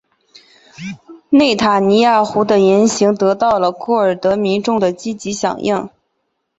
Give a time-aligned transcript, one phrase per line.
[1.29, 5.87] 内塔尼亚胡的言行得到了库尔德民众的积极响应。